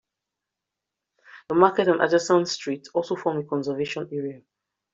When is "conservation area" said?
3.43-4.41